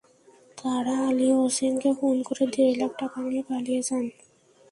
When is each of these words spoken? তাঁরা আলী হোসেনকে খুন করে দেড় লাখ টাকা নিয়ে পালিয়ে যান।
তাঁরা 0.57 0.95
আলী 1.07 1.27
হোসেনকে 1.37 1.89
খুন 1.99 2.17
করে 2.27 2.45
দেড় 2.53 2.73
লাখ 2.79 2.91
টাকা 3.01 3.17
নিয়ে 3.27 3.43
পালিয়ে 3.49 3.81
যান। 3.87 4.05